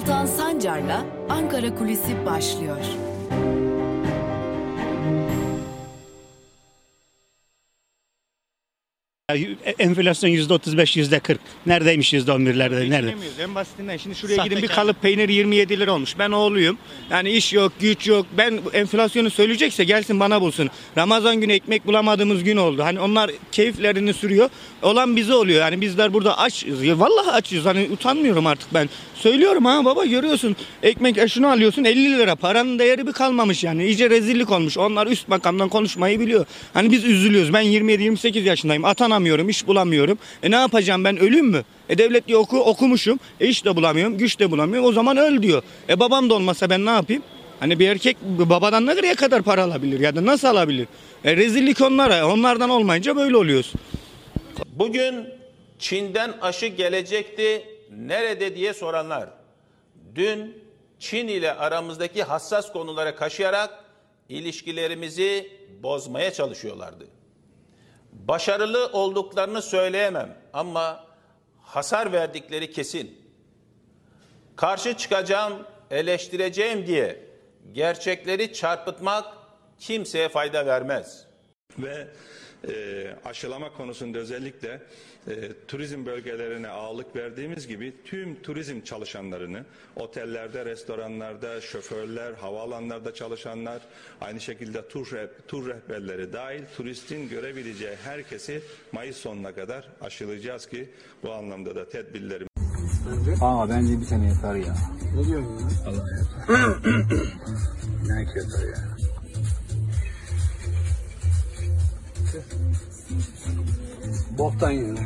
[0.00, 2.76] Altan Sancar'la Ankara Kulisi başlıyor.
[9.78, 11.40] Enflasyon yüzde otuz beş, yüzde kırk.
[11.66, 12.74] Neredeymiş yüzde on birlerde?
[12.74, 12.96] Nerede?
[12.96, 13.96] Geçinemiyoruz en basitinden.
[13.96, 16.18] Şimdi şuraya gidin bir kalıp peynir 27 lira olmuş.
[16.18, 16.78] Ben oğluyum.
[17.10, 18.26] Yani iş yok, güç yok.
[18.36, 20.70] Ben enflasyonu söyleyecekse gelsin bana bulsun.
[20.98, 22.82] Ramazan günü ekmek bulamadığımız gün oldu.
[22.82, 24.50] Hani onlar keyiflerini sürüyor.
[24.82, 25.60] Olan bize oluyor.
[25.60, 26.82] Yani bizler burada açız.
[26.84, 27.64] Ya vallahi açız.
[27.64, 28.88] Hani utanmıyorum artık ben.
[29.14, 30.56] Söylüyorum ha baba görüyorsun.
[30.82, 32.36] Ekmek e, şunu alıyorsun 50 lira.
[32.36, 33.84] Paranın değeri bir kalmamış yani.
[33.84, 34.78] İyice rezillik olmuş.
[34.78, 36.46] Onlar üst makamdan konuşmayı biliyor.
[36.74, 37.52] Hani biz üzülüyoruz.
[37.52, 38.84] Ben 27-28 yaşındayım.
[39.20, 40.18] Atanamıyorum, iş bulamıyorum.
[40.42, 41.64] E ne yapacağım ben ölüm mü?
[41.88, 43.18] E devlet diyor oku, okumuşum.
[43.40, 44.88] E iş de bulamıyorum, güç de bulamıyorum.
[44.88, 45.62] O zaman öl diyor.
[45.88, 47.22] E babam da olmasa ben ne yapayım?
[47.60, 50.86] Hani bir erkek babadan nereye kadar para alabilir ya da nasıl alabilir?
[51.24, 52.26] E rezillik onlara.
[52.26, 53.72] Onlardan olmayınca böyle oluyoruz.
[54.66, 55.28] Bugün
[55.78, 59.28] Çin'den aşı gelecekti nerede diye soranlar
[60.14, 60.54] dün
[60.98, 63.84] Çin ile aramızdaki hassas konulara kaşıyarak
[64.28, 65.52] ilişkilerimizi
[65.82, 67.19] bozmaya çalışıyorlardı.
[68.12, 71.04] Başarılı olduklarını söyleyemem ama
[71.62, 73.20] hasar verdikleri kesin.
[74.56, 77.24] Karşı çıkacağım, eleştireceğim diye
[77.72, 79.24] gerçekleri çarpıtmak
[79.78, 81.26] kimseye fayda vermez.
[81.78, 82.08] ve
[82.68, 84.82] e, aşılama konusunda özellikle
[85.28, 85.32] e,
[85.68, 89.64] turizm bölgelerine ağırlık verdiğimiz gibi tüm turizm çalışanlarını
[89.96, 93.80] otellerde, restoranlarda, şoförler, havaalanlarda çalışanlar,
[94.20, 100.90] aynı şekilde tur, reh- tur rehberleri dahil turistin görebileceği herkesi Mayıs sonuna kadar aşılayacağız ki
[101.22, 102.48] bu anlamda da tedbirlerimiz
[103.40, 104.74] Ama bence bir sene yeter ya.
[105.14, 105.68] Ne diyorsun ya?
[105.86, 106.80] Allah yeter.
[108.08, 108.99] ne yeter ya.
[114.38, 115.00] Boktan yani.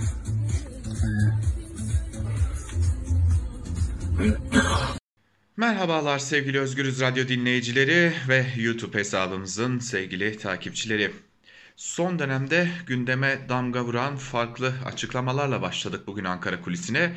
[5.57, 11.11] Merhabalar sevgili Özgürüz Radyo dinleyicileri ve YouTube hesabımızın sevgili takipçileri.
[11.77, 17.13] Son dönemde gündeme damga vuran farklı açıklamalarla başladık bugün Ankara kulisine.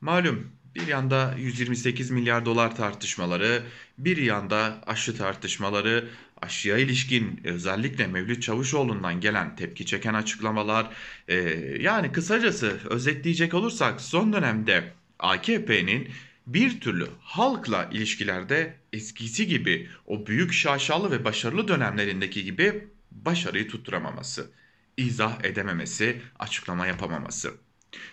[0.00, 3.62] Malum bir yanda 128 milyar dolar tartışmaları,
[3.98, 6.08] bir yanda aşı tartışmaları,
[6.42, 10.90] aşıya ilişkin özellikle Mevlüt Çavuşoğlu'ndan gelen tepki çeken açıklamalar.
[11.28, 11.34] Ee,
[11.80, 16.08] yani kısacası özetleyecek olursak son dönemde AKP'nin
[16.46, 24.50] bir türlü halkla ilişkilerde eskisi gibi o büyük şaşalı ve başarılı dönemlerindeki gibi başarıyı tutturamaması,
[24.96, 27.52] izah edememesi, açıklama yapamaması.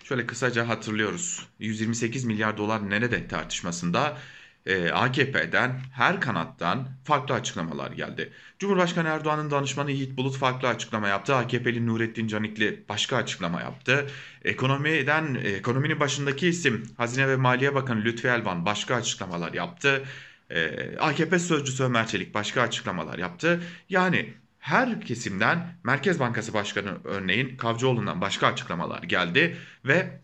[0.04, 1.46] Şöyle kısaca hatırlıyoruz.
[1.58, 4.18] 128 milyar dolar nerede tartışmasında
[4.66, 8.32] e, AKP'den her kanattan farklı açıklamalar geldi.
[8.58, 11.34] Cumhurbaşkanı Erdoğan'ın danışmanı Yiğit Bulut farklı açıklama yaptı.
[11.34, 14.06] AKP'li Nurettin Canikli başka açıklama yaptı.
[14.44, 20.04] Ekonomiden ekonominin başındaki isim Hazine ve Maliye Bakanı Lütfi Elvan başka açıklamalar yaptı.
[20.50, 23.62] E, AKP sözcüsü Ömer Çelik başka açıklamalar yaptı.
[23.88, 30.20] Yani her kesimden Merkez Bankası Başkanı örneğin Kavcıoğlu'ndan başka açıklamalar geldi ve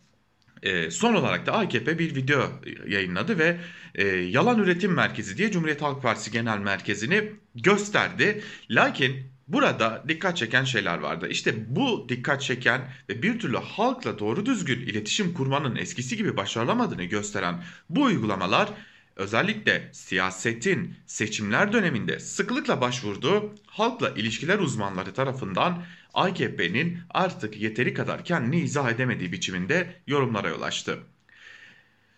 [0.62, 2.50] e, son olarak da AKP bir video
[2.88, 3.56] yayınladı ve
[3.94, 8.42] e, Yalan Üretim Merkezi diye Cumhuriyet Halk Partisi Genel Merkezi'ni gösterdi.
[8.70, 11.28] Lakin burada dikkat çeken şeyler vardı.
[11.30, 17.04] İşte bu dikkat çeken ve bir türlü halkla doğru düzgün iletişim kurmanın eskisi gibi başarılamadığını
[17.04, 18.68] gösteren bu uygulamalar
[19.16, 25.84] özellikle siyasetin seçimler döneminde sıklıkla başvurduğu halkla ilişkiler uzmanları tarafından
[26.14, 30.98] AKP'nin artık yeteri kadar kendini izah edemediği biçiminde yorumlara yol açtı.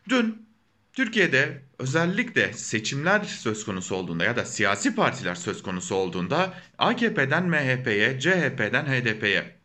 [0.08, 0.48] Dün
[0.92, 8.20] Türkiye'de özellikle seçimler söz konusu olduğunda ya da siyasi partiler söz konusu olduğunda AKP'den MHP'ye,
[8.20, 9.58] CHP'den HDP'ye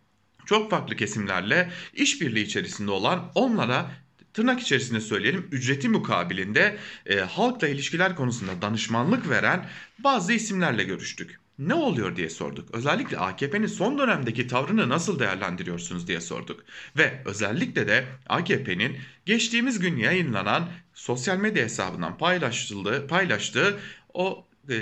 [0.46, 3.92] çok farklı kesimlerle işbirliği içerisinde olan onlara
[4.34, 11.40] tırnak içerisinde söyleyelim ücreti mukabilinde e, halkla ilişkiler konusunda danışmanlık veren bazı isimlerle görüştük.
[11.60, 12.76] Ne oluyor diye sorduk.
[12.76, 16.64] Özellikle AKP'nin son dönemdeki tavrını nasıl değerlendiriyorsunuz diye sorduk.
[16.98, 23.80] Ve özellikle de AKP'nin geçtiğimiz gün yayınlanan sosyal medya hesabından paylaştığı, paylaştığı
[24.14, 24.76] o e,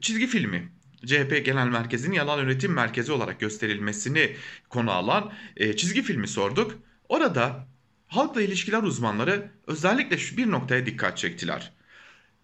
[0.00, 0.72] çizgi filmi
[1.06, 4.36] CHP Genel Merkezi'nin yalan üretim merkezi olarak gösterilmesini
[4.68, 6.78] konu alan e, çizgi filmi sorduk.
[7.08, 7.67] Orada
[8.08, 11.72] halkla ilişkiler uzmanları özellikle şu bir noktaya dikkat çektiler.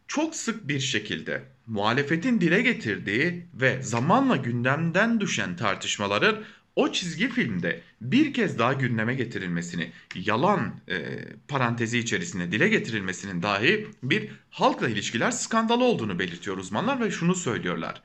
[0.08, 6.44] Çok sık bir şekilde muhalefetin dile getirdiği ve zamanla gündemden düşen tartışmaların
[6.76, 11.18] o çizgi filmde bir kez daha gündeme getirilmesini, yalan e,
[11.48, 18.02] parantezi içerisinde dile getirilmesinin dahi bir halkla ilişkiler skandalı olduğunu belirtiyor uzmanlar ve şunu söylüyorlar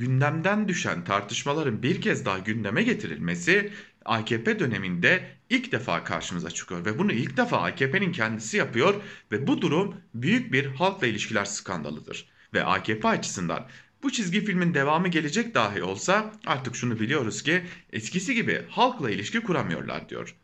[0.00, 3.72] gündemden düşen tartışmaların bir kez daha gündeme getirilmesi
[4.04, 8.94] AKP döneminde ilk defa karşımıza çıkıyor ve bunu ilk defa AKP'nin kendisi yapıyor
[9.32, 12.28] ve bu durum büyük bir halkla ilişkiler skandalıdır.
[12.54, 13.66] Ve AKP açısından
[14.02, 17.62] bu çizgi filmin devamı gelecek dahi olsa artık şunu biliyoruz ki
[17.92, 20.36] eskisi gibi halkla ilişki kuramıyorlar diyor.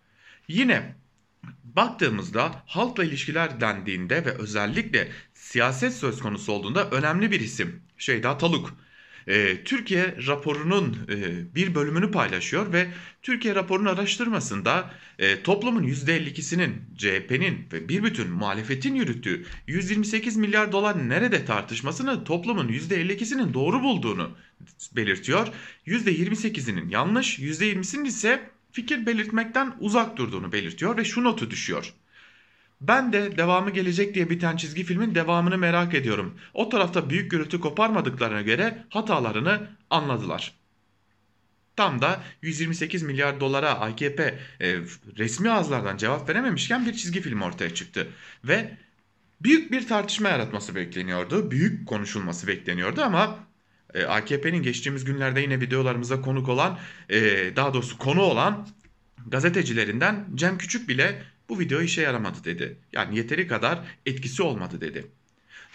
[0.48, 0.94] Yine
[1.64, 8.74] baktığımızda halkla ilişkiler dendiğinde ve özellikle siyaset söz konusu olduğunda önemli bir isim Şeyda Taluk.
[9.28, 12.88] Ee, Türkiye raporunun e, bir bölümünü paylaşıyor ve
[13.22, 21.08] Türkiye raporunun araştırmasında e, toplumun %52'sinin CHP'nin ve bir bütün muhalefetin yürüttüğü 128 milyar dolar
[21.08, 24.30] nerede tartışmasını toplumun %52'sinin doğru bulduğunu
[24.96, 25.48] belirtiyor.
[25.86, 31.92] %28'inin yanlış, %20'sinin ise fikir belirtmekten uzak durduğunu belirtiyor ve şu notu düşüyor.
[32.80, 36.34] Ben de devamı gelecek diye biten çizgi filmin devamını merak ediyorum.
[36.54, 40.52] O tarafta büyük gürültü koparmadıklarına göre hatalarını anladılar.
[41.76, 44.76] Tam da 128 milyar dolara AKP e,
[45.16, 48.08] resmi ağızlardan cevap verememişken bir çizgi film ortaya çıktı.
[48.44, 48.76] Ve
[49.40, 51.50] büyük bir tartışma yaratması bekleniyordu.
[51.50, 53.38] Büyük konuşulması bekleniyordu ama
[53.94, 56.78] e, AKP'nin geçtiğimiz günlerde yine videolarımıza konuk olan
[57.08, 57.20] e,
[57.56, 58.68] daha doğrusu konu olan
[59.26, 62.78] gazetecilerinden Cem Küçük bile bu video işe yaramadı dedi.
[62.92, 65.06] Yani yeteri kadar etkisi olmadı dedi.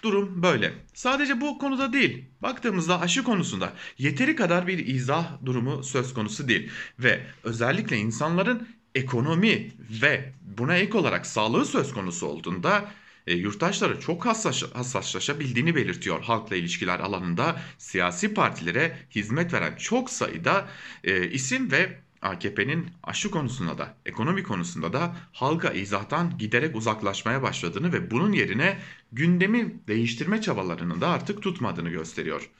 [0.02, 0.72] Durum böyle.
[0.94, 2.24] Sadece bu konuda değil.
[2.42, 6.70] Baktığımızda aşı konusunda yeteri kadar bir izah durumu söz konusu değil.
[6.98, 9.72] Ve özellikle insanların ekonomi
[10.02, 12.90] ve buna ek olarak sağlığı söz konusu olduğunda
[13.26, 20.68] e, yurttaşları çok hassas, hassaslaşabildiğini belirtiyor halkla ilişkiler alanında siyasi partilere hizmet veren çok sayıda
[21.04, 27.92] e, isim ve AKP'nin aşı konusunda da ekonomi konusunda da halka izahtan giderek uzaklaşmaya başladığını
[27.92, 28.78] ve bunun yerine
[29.12, 32.50] gündemi değiştirme çabalarının da artık tutmadığını gösteriyor.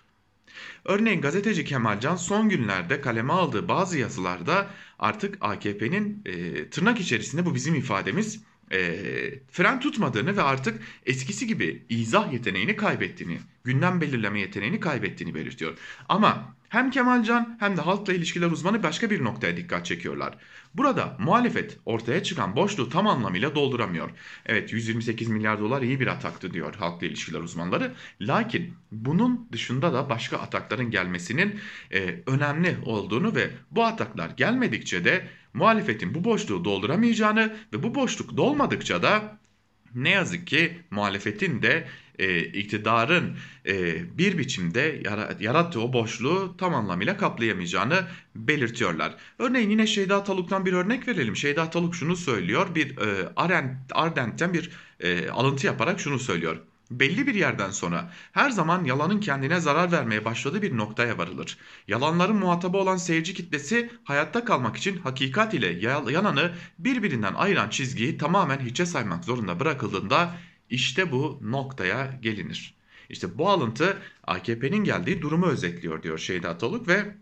[0.85, 7.55] Örneğin gazeteci Kemalcan son günlerde kaleme aldığı bazı yazılarda artık AKP'nin e, tırnak içerisinde bu
[7.55, 8.43] bizim ifademiz
[8.73, 8.79] e,
[9.51, 15.79] fren tutmadığını ve artık eskisi gibi izah yeteneğini kaybettiğini, gündem belirleme yeteneğini kaybettiğini belirtiyor.
[16.09, 20.35] Ama hem Kemalcan hem de halkla ilişkiler uzmanı başka bir noktaya dikkat çekiyorlar.
[20.75, 24.11] Burada muhalefet ortaya çıkan boşluğu tam anlamıyla dolduramıyor.
[24.47, 27.93] Evet 128 milyar dolar iyi bir ataktı diyor halkla ilişkiler uzmanları.
[28.21, 31.61] Lakin bunun dışında da başka atakların gelmesinin
[31.93, 38.37] e, önemli olduğunu ve bu ataklar gelmedikçe de muhalefetin bu boşluğu dolduramayacağını ve bu boşluk
[38.37, 39.39] dolmadıkça da
[39.95, 41.85] ne yazık ki muhalefetin de
[42.19, 43.37] e, iktidarın
[43.67, 45.03] e, bir biçimde
[45.41, 48.05] yarattığı o boşluğu tam anlamıyla kaplayamayacağını
[48.35, 49.15] belirtiyorlar.
[49.39, 51.37] Örneğin yine Şeyda Taluk'tan bir örnek verelim.
[51.37, 52.75] Şeyda Taluk şunu söylüyor.
[52.75, 53.33] Bir e,
[53.95, 54.71] Ardent'ten bir
[55.01, 56.57] e, alıntı yaparak şunu söylüyor
[57.01, 61.59] belli bir yerden sonra her zaman yalanın kendine zarar vermeye başladığı bir noktaya varılır.
[61.89, 65.67] Yalanların muhatabı olan seyirci kitlesi hayatta kalmak için hakikat ile
[66.11, 70.35] yalanı birbirinden ayıran çizgiyi tamamen hiçe saymak zorunda bırakıldığında
[70.73, 72.75] işte bu noktaya gelinir.
[73.11, 77.15] İşte bu alıntı AKP'nin geldiği durumu özetliyor diyor Şeyda Toluk ve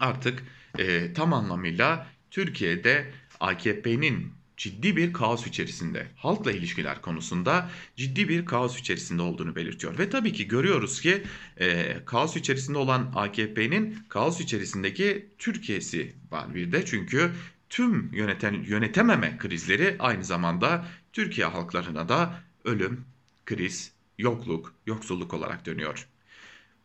[0.00, 0.42] artık
[0.78, 3.10] e, tam anlamıyla Türkiye'de
[3.40, 9.98] AKP'nin ciddi bir kaos içerisinde, halkla ilişkiler konusunda ciddi bir kaos içerisinde olduğunu belirtiyor.
[9.98, 11.22] Ve tabii ki görüyoruz ki
[11.60, 16.84] e, kaos içerisinde olan AKP'nin kaos içerisindeki Türkiye'si var bir de.
[16.84, 17.30] Çünkü
[17.70, 23.04] tüm yöneten, yönetememe krizleri aynı zamanda Türkiye halklarına da ölüm,
[23.46, 26.06] kriz, yokluk, yoksulluk olarak dönüyor.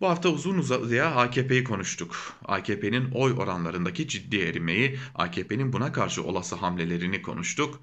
[0.02, 2.16] Bu hafta uzun uzadıya AKP'yi konuştuk.
[2.46, 7.82] AKP'nin oy oranlarındaki ciddi erimeyi, AKP'nin buna karşı olası hamlelerini konuştuk.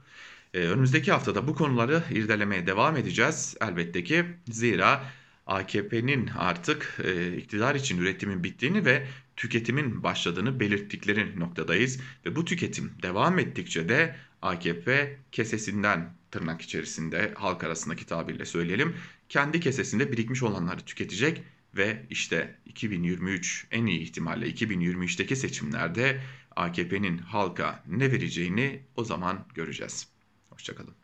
[0.55, 4.25] Ee, önümüzdeki haftada bu konuları irdelemeye devam edeceğiz elbette ki.
[4.51, 5.05] Zira
[5.47, 9.07] AKP'nin artık e, iktidar için üretimin bittiğini ve
[9.37, 12.01] tüketimin başladığını belirttikleri noktadayız.
[12.27, 18.97] Ve bu tüketim devam ettikçe de AKP kesesinden tırnak içerisinde halk arasındaki tabirle söyleyelim
[19.29, 21.43] kendi kesesinde birikmiş olanları tüketecek
[21.77, 26.21] ve işte 2023 en iyi ihtimalle 2023'teki seçimlerde
[26.57, 30.09] AKP'nin halka ne vereceğini o zaman göreceğiz.
[30.51, 30.95] Hoşçakalın.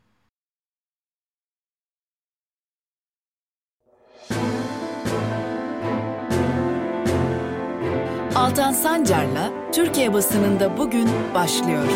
[8.34, 11.88] Altan Sancar'la Türkiye basınında bugün başlıyor.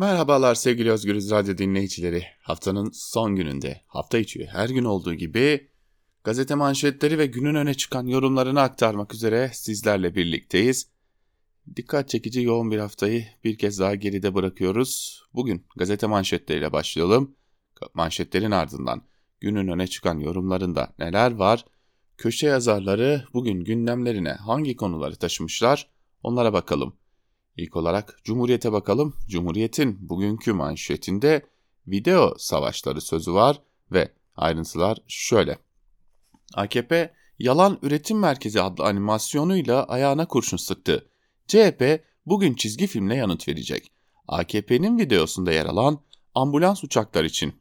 [0.00, 2.24] Merhabalar sevgili Özgürüz Radyo dinleyicileri.
[2.42, 5.68] Haftanın son gününde, hafta içi her gün olduğu gibi
[6.24, 10.88] gazete manşetleri ve günün öne çıkan yorumlarını aktarmak üzere sizlerle birlikteyiz.
[11.76, 15.22] Dikkat çekici yoğun bir haftayı bir kez daha geride bırakıyoruz.
[15.34, 17.36] Bugün gazete manşetleriyle başlayalım.
[17.94, 19.02] Manşetlerin ardından
[19.40, 21.64] günün öne çıkan yorumlarında neler var?
[22.18, 25.90] köşe yazarları bugün gündemlerine hangi konuları taşımışlar
[26.22, 26.96] onlara bakalım.
[27.58, 29.14] İlk olarak Cumhuriyet'e bakalım.
[29.28, 31.46] Cumhuriyet'in bugünkü manşetinde
[31.86, 33.60] video savaşları sözü var
[33.92, 35.58] ve ayrıntılar şöyle.
[36.54, 41.08] AKP Yalan Üretim Merkezi adlı animasyonuyla ayağına kurşun sıktı.
[41.48, 43.90] CHP bugün çizgi filmle yanıt verecek.
[44.28, 46.00] AKP'nin videosunda yer alan
[46.34, 47.52] ambulans uçaklar için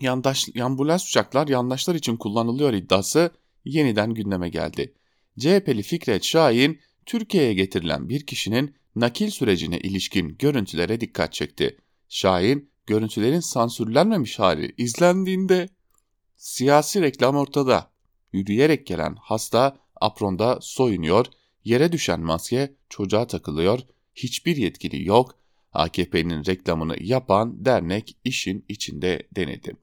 [0.00, 3.30] yandaş, ambulans uçaklar yandaşlar için kullanılıyor iddiası
[3.64, 4.94] yeniden gündeme geldi.
[5.38, 11.76] CHP'li Fikret Şahin, Türkiye'ye getirilen bir kişinin nakil sürecine ilişkin görüntülere dikkat çekti.
[12.08, 15.68] Şahin, görüntülerin sansürlenmemiş hali izlendiğinde
[16.36, 17.90] siyasi reklam ortada.
[18.32, 21.26] Yürüyerek gelen hasta apronda soyunuyor,
[21.64, 23.80] yere düşen maske çocuğa takılıyor,
[24.14, 25.38] hiçbir yetkili yok,
[25.72, 29.76] AKP'nin reklamını yapan dernek işin içinde denedi.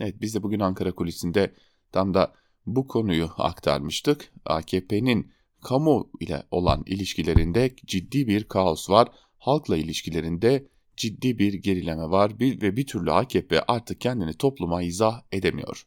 [0.00, 1.54] Evet biz de bugün Ankara kulisinde
[1.92, 2.34] tam da
[2.66, 4.32] bu konuyu aktarmıştık.
[4.44, 9.08] AKP'nin kamu ile olan ilişkilerinde ciddi bir kaos var.
[9.38, 15.86] Halkla ilişkilerinde ciddi bir gerileme var ve bir türlü AKP artık kendini topluma izah edemiyor.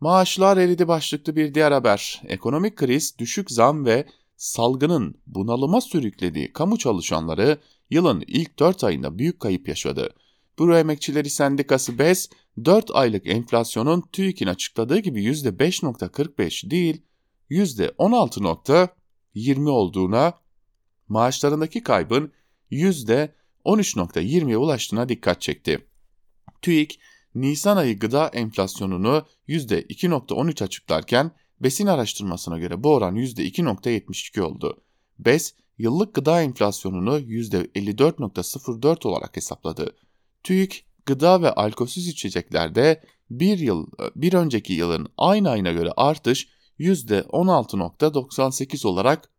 [0.00, 2.22] Maaşlar eridi başlıklı bir diğer haber.
[2.28, 4.06] Ekonomik kriz, düşük zam ve
[4.36, 7.58] salgının bunalıma sürüklediği kamu çalışanları
[7.90, 10.14] yılın ilk 4 ayında büyük kayıp yaşadı.
[10.58, 12.30] Büro Emekçileri Sendikası BES,
[12.64, 17.02] 4 aylık enflasyonun TÜİK'in açıkladığı gibi %5.45 değil,
[17.50, 20.34] %16.20 olduğuna,
[21.08, 22.32] maaşlarındaki kaybın
[22.70, 25.88] %13.20'ye ulaştığına dikkat çekti.
[26.62, 27.00] TÜİK,
[27.34, 34.82] Nisan ayı gıda enflasyonunu %2.13 açıklarken Besin araştırmasına göre bu oran %2.72 oldu.
[35.18, 39.96] BES, yıllık gıda enflasyonunu %54.04 olarak hesapladı.
[40.42, 43.86] TÜİK, gıda ve alkolsüz içeceklerde bir yıl
[44.16, 49.30] bir önceki yılın aynı ayına göre artış %16.98 olarak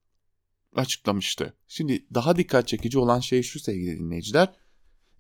[0.76, 1.54] açıklamıştı.
[1.68, 4.54] Şimdi daha dikkat çekici olan şey şu sevgili dinleyiciler.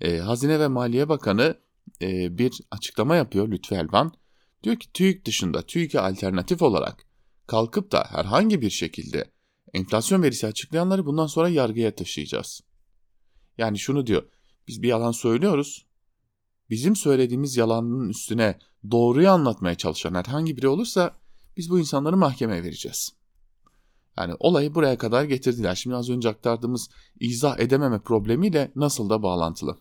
[0.01, 1.57] E, Hazine ve Maliye Bakanı
[2.01, 4.13] e, bir açıklama yapıyor Lütfü Elvan.
[4.63, 7.05] Diyor ki TÜİK dışında TÜİK'e alternatif olarak
[7.47, 9.31] kalkıp da herhangi bir şekilde
[9.73, 12.61] enflasyon verisi açıklayanları bundan sonra yargıya taşıyacağız.
[13.57, 14.23] Yani şunu diyor.
[14.67, 15.85] Biz bir yalan söylüyoruz.
[16.69, 18.59] Bizim söylediğimiz yalanın üstüne
[18.91, 21.17] doğruyu anlatmaya çalışan herhangi biri olursa
[21.59, 23.09] biz bu insanları mahkemeye vereceğiz.
[24.17, 25.75] Yani olayı buraya kadar getirdiler.
[25.75, 26.89] Şimdi az önce aktardığımız
[27.19, 29.77] izah edememe problemiyle nasıl da bağlantılı.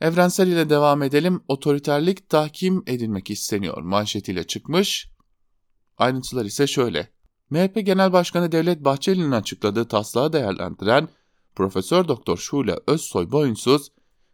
[0.00, 1.40] Evrensel ile devam edelim.
[1.48, 5.08] Otoriterlik tahkim edilmek isteniyor manşetiyle çıkmış.
[5.98, 7.08] Ayrıntılar ise şöyle.
[7.50, 11.08] MHP Genel Başkanı Devlet Bahçeli'nin açıkladığı taslağı değerlendiren
[11.54, 13.88] Profesör Doktor Şule Özsoy Boyunsuz,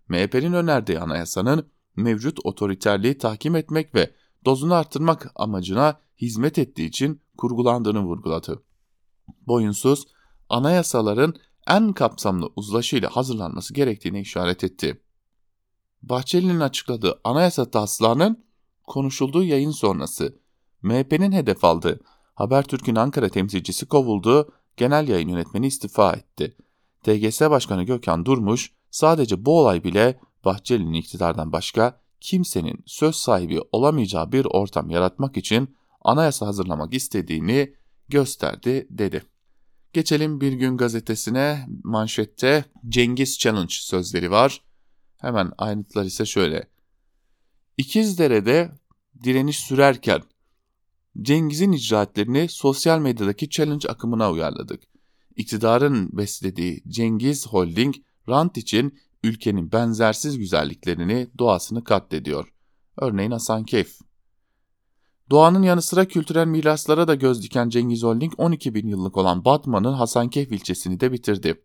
[0.08, 4.10] MHP'nin önerdiği anayasanın mevcut otoriterliği tahkim etmek ve
[4.44, 8.62] dozunu arttırmak amacına hizmet ettiği için kurgulandığını vurguladı.
[9.46, 10.06] Boyunsuz,
[10.48, 11.34] anayasaların
[11.66, 15.02] en kapsamlı uzlaşıyla hazırlanması gerektiğini işaret etti.
[16.02, 18.44] Bahçeli'nin açıkladığı anayasa taslağının
[18.86, 20.38] konuşulduğu yayın sonrası
[20.82, 22.00] MHP'nin hedef aldığı
[22.34, 26.56] Habertürk'ün Ankara temsilcisi kovuldu, genel yayın yönetmeni istifa etti.
[27.02, 34.32] TGS Başkanı Gökhan Durmuş sadece bu olay bile Bahçeli'nin iktidardan başka kimsenin söz sahibi olamayacağı
[34.32, 37.74] bir ortam yaratmak için anayasa hazırlamak istediğini
[38.08, 39.22] gösterdi dedi.
[39.92, 44.62] Geçelim Bir Gün gazetesine manşette Cengiz Challenge sözleri var.
[45.18, 46.68] Hemen ayrıntılar ise şöyle.
[47.76, 48.70] İkizdere'de
[49.24, 50.22] direniş sürerken
[51.22, 54.82] Cengiz'in icraatlerini sosyal medyadaki challenge akımına uyarladık.
[55.36, 57.94] İktidarın beslediği Cengiz Holding,
[58.28, 62.52] rant için ülkenin benzersiz güzelliklerini, doğasını katlediyor.
[62.96, 63.98] Örneğin Hasankeyf.
[65.30, 69.92] Doğanın yanı sıra kültürel miraslara da göz diken Cengiz Holding 12 bin yıllık olan Batman'ın
[69.92, 71.64] Hasankeyf ilçesini de bitirdi.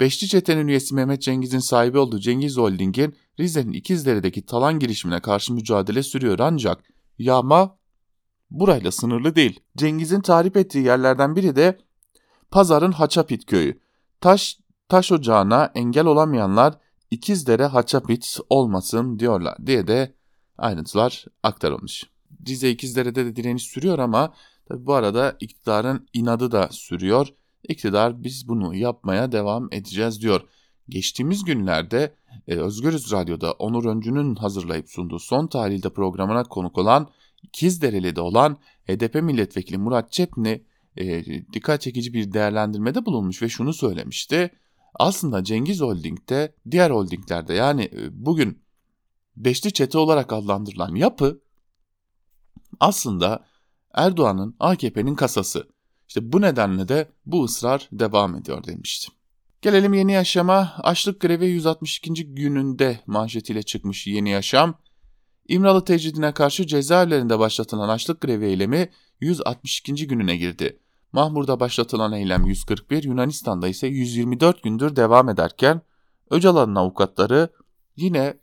[0.00, 6.02] Beşli çetenin üyesi Mehmet Cengiz'in sahibi olduğu Cengiz Holding'in Rize'nin İkizdere'deki talan girişimine karşı mücadele
[6.02, 6.84] sürüyor ancak
[7.18, 7.78] yağma
[8.50, 9.60] burayla sınırlı değil.
[9.76, 11.78] Cengiz'in tarif ettiği yerlerden biri de
[12.50, 13.80] Pazar'ın Haçapit köyü.
[14.20, 16.78] Taş, taş ocağına engel olamayanlar
[17.10, 20.14] İkizdere Haçapit olmasın diyorlar diye de
[20.58, 22.04] ayrıntılar aktarılmış.
[22.48, 24.34] Rize İkizdere'de de direniş sürüyor ama
[24.68, 27.28] tabi bu arada iktidarın inadı da sürüyor.
[27.68, 30.40] İktidar biz bunu yapmaya devam edeceğiz diyor.
[30.88, 32.14] Geçtiğimiz günlerde
[32.48, 37.08] e, Özgürüz Radyo'da Onur Öncü'nün hazırlayıp sunduğu son tahlilde programına konuk olan
[37.42, 38.58] İkizdereli'de olan
[38.88, 40.62] HDP milletvekili Murat Çepni
[40.96, 44.50] e, dikkat çekici bir değerlendirmede bulunmuş ve şunu söylemişti.
[44.94, 48.65] Aslında Cengiz Holding'de diğer holdinglerde yani e, bugün
[49.36, 51.40] beşli çete olarak adlandırılan yapı
[52.80, 53.44] aslında
[53.94, 55.68] Erdoğan'ın AKP'nin kasası.
[56.08, 59.08] İşte bu nedenle de bu ısrar devam ediyor demişti.
[59.62, 60.74] Gelelim Yeni Yaşam'a.
[60.82, 62.34] Açlık grevi 162.
[62.34, 64.78] gününde manşetiyle çıkmış Yeni Yaşam.
[65.48, 68.90] İmralı tecridine karşı cezaevlerinde başlatılan açlık grevi eylemi
[69.20, 70.06] 162.
[70.06, 70.80] gününe girdi.
[71.12, 75.82] Mahmur'da başlatılan eylem 141, Yunanistan'da ise 124 gündür devam ederken
[76.30, 77.48] Öcalan'ın avukatları
[77.96, 78.34] yine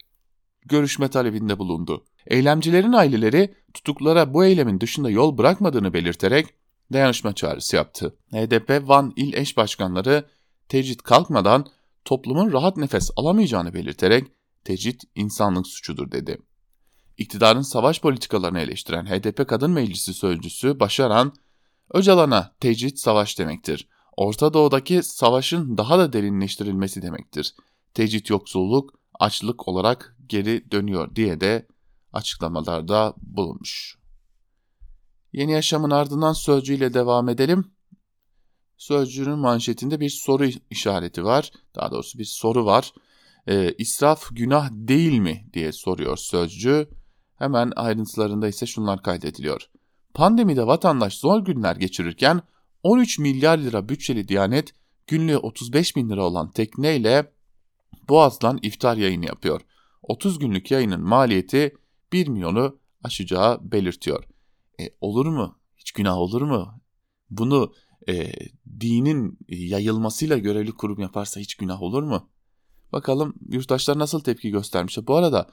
[0.65, 2.05] görüşme talebinde bulundu.
[2.27, 6.47] Eylemcilerin aileleri tutuklara bu eylemin dışında yol bırakmadığını belirterek
[6.93, 8.15] dayanışma çağrısı yaptı.
[8.31, 10.25] HDP Van İl Eş Başkanları
[10.69, 11.65] tecrit kalkmadan
[12.05, 14.27] toplumun rahat nefes alamayacağını belirterek
[14.63, 16.37] tecrit insanlık suçudur dedi.
[17.17, 21.33] İktidarın savaş politikalarını eleştiren HDP Kadın Meclisi Sözcüsü Başaran,
[21.93, 23.87] Öcalan'a tecrit savaş demektir.
[24.17, 27.55] Orta Doğu'daki savaşın daha da derinleştirilmesi demektir.
[27.93, 31.67] Tecrit yoksulluk, açlık olarak geri dönüyor diye de
[32.13, 33.97] açıklamalarda bulunmuş.
[35.33, 37.71] Yeni yaşamın ardından sözcüyle devam edelim.
[38.77, 41.51] Sözcüğün manşetinde bir soru işareti var.
[41.75, 42.93] Daha doğrusu bir soru var.
[43.47, 46.89] E, israf günah değil mi diye soruyor sözcü.
[47.35, 49.69] Hemen ayrıntılarında ise şunlar kaydediliyor.
[50.13, 52.41] Pandemide vatandaş zor günler geçirirken
[52.83, 54.73] 13 milyar lira bütçeli Diyanet
[55.07, 57.31] günlüğü 35 bin lira olan tekneyle
[58.09, 59.61] Boğaz'dan iftar yayını yapıyor.
[60.03, 61.77] 30 günlük yayının maliyeti
[62.13, 64.23] 1 milyonu aşacağı belirtiyor.
[64.79, 65.59] E, olur mu?
[65.77, 66.81] Hiç günah olur mu?
[67.29, 67.73] Bunu
[68.09, 68.31] e,
[68.79, 72.29] dinin yayılmasıyla görevli kurum yaparsa hiç günah olur mu?
[72.91, 75.07] Bakalım yurttaşlar nasıl tepki göstermişler.
[75.07, 75.49] Bu arada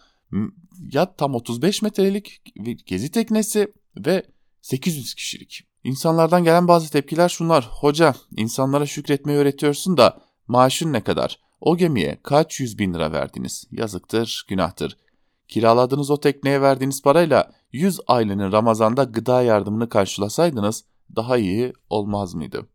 [0.92, 2.42] ya tam 35 metrelik
[2.86, 4.26] gezi teknesi ve
[4.62, 5.60] 800 kişilik.
[5.84, 7.68] İnsanlardan gelen bazı tepkiler şunlar.
[7.72, 11.40] Hoca insanlara şükretmeyi öğretiyorsun da maaşın ne kadar?
[11.60, 13.64] O gemiye kaç yüz bin lira verdiniz?
[13.70, 14.96] Yazıktır, günahtır.
[15.48, 20.84] Kiraladığınız o tekneye verdiğiniz parayla 100 ailenin Ramazan'da gıda yardımını karşılasaydınız
[21.16, 22.66] daha iyi olmaz mıydı?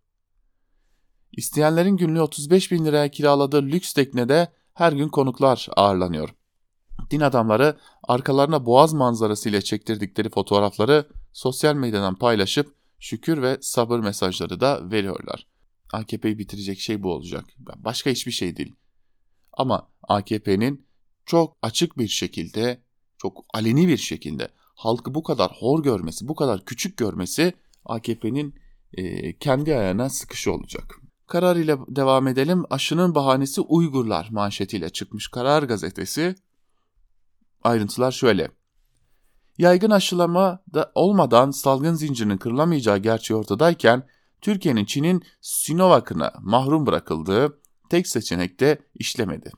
[1.31, 6.35] İsteyenlerin günlüğü 35 bin liraya kiraladığı lüks teknede her gün konuklar ağırlanıyor.
[7.11, 14.59] Din adamları arkalarına boğaz manzarası ile çektirdikleri fotoğrafları sosyal medyadan paylaşıp şükür ve sabır mesajları
[14.59, 15.47] da veriyorlar.
[15.93, 17.45] AKP'yi bitirecek şey bu olacak.
[17.75, 18.75] Başka hiçbir şey değil.
[19.57, 20.85] Ama AKP'nin
[21.25, 22.81] çok açık bir şekilde,
[23.17, 27.53] çok aleni bir şekilde halkı bu kadar hor görmesi, bu kadar küçük görmesi
[27.85, 28.55] AKP'nin
[28.93, 30.95] e, kendi ayağına sıkışı olacak.
[31.27, 32.63] Karar ile devam edelim.
[32.69, 36.35] Aşının bahanesi Uygurlar manşetiyle çıkmış Karar gazetesi.
[37.63, 38.51] Ayrıntılar şöyle.
[39.57, 44.07] Yaygın aşılama da olmadan salgın zincirinin kırılamayacağı gerçeği ortadayken
[44.41, 47.59] Türkiye'nin Çin'in Sinovac'ına mahrum bırakıldığı
[47.95, 49.51] tek seçenek de işlemedi.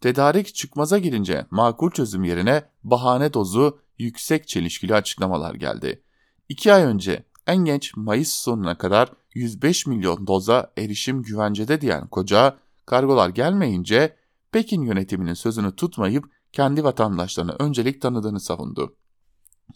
[0.00, 6.02] Tedarik çıkmaza girince makul çözüm yerine bahane dozu yüksek çelişkili açıklamalar geldi.
[6.48, 12.56] İki ay önce en geç Mayıs sonuna kadar 105 milyon doza erişim güvencede diyen koca
[12.86, 14.16] kargolar gelmeyince
[14.52, 18.96] Pekin yönetiminin sözünü tutmayıp kendi vatandaşlarına öncelik tanıdığını savundu.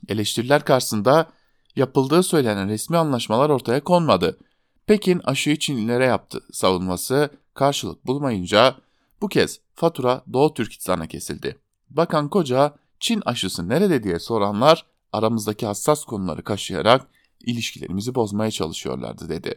[0.08, 1.30] Eleştiriler karşısında
[1.76, 4.38] yapıldığı söylenen resmi anlaşmalar ortaya konmadı.
[4.86, 8.76] Pekin aşıyı Çinlilere yaptı savunması karşılık bulmayınca
[9.22, 11.58] bu kez fatura Doğu Türkistan'a kesildi.
[11.90, 17.06] Bakan Koca Çin aşısı nerede diye soranlar aramızdaki hassas konuları kaşıyarak
[17.40, 19.54] ilişkilerimizi bozmaya çalışıyorlardı dedi.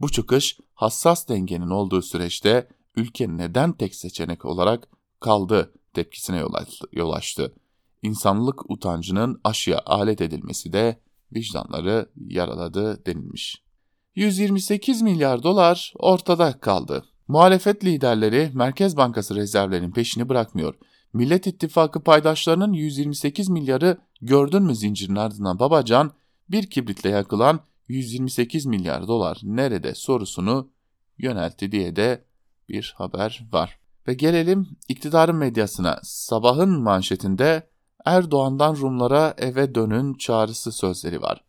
[0.00, 4.88] Bu çıkış hassas dengenin olduğu süreçte ülke neden tek seçenek olarak
[5.20, 6.42] kaldı tepkisine
[6.92, 7.52] yol açtı.
[8.02, 11.00] İnsanlık utancının aşıya alet edilmesi de
[11.34, 13.63] vicdanları yaraladı denilmiş.
[14.16, 17.04] 128 milyar dolar ortada kaldı.
[17.28, 20.74] Muhalefet liderleri Merkez Bankası rezervlerinin peşini bırakmıyor.
[21.12, 26.12] Millet İttifakı paydaşlarının 128 milyarı gördün mü zincirin ardından babacan
[26.50, 30.70] bir kibritle yakılan 128 milyar dolar nerede sorusunu
[31.18, 32.24] yöneltti diye de
[32.68, 33.78] bir haber var.
[34.08, 36.00] Ve gelelim iktidarın medyasına.
[36.02, 37.68] Sabahın manşetinde
[38.04, 41.43] Erdoğan'dan Rumlara eve dönün çağrısı sözleri var.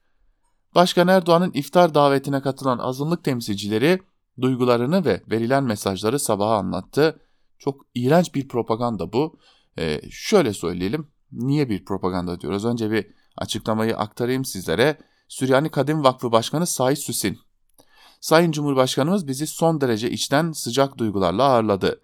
[0.76, 4.00] Başkan Erdoğan'ın iftar davetine katılan azınlık temsilcileri
[4.42, 7.20] duygularını ve verilen mesajları sabaha anlattı.
[7.60, 9.40] Çok iğrenç bir propaganda bu.
[9.78, 11.08] Ee, şöyle söyleyelim.
[11.32, 12.66] Niye bir propaganda diyoruz?
[12.66, 13.08] Önce bir
[13.38, 14.98] açıklamayı aktarayım sizlere.
[15.28, 17.40] Süryani Kadim Vakfı Başkanı Said Süsin.
[18.20, 22.02] Sayın Cumhurbaşkanımız bizi son derece içten sıcak duygularla ağırladı.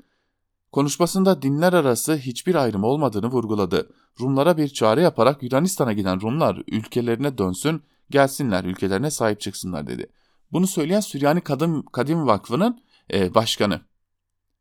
[0.71, 3.89] Konuşmasında dinler arası hiçbir ayrım olmadığını vurguladı.
[4.19, 10.07] Rumlara bir çağrı yaparak Yunanistan'a giden Rumlar ülkelerine dönsün, gelsinler ülkelerine sahip çıksınlar dedi.
[10.51, 12.81] Bunu söyleyen Süryani Kadim, Kadim Vakfı'nın
[13.13, 13.81] e, başkanı.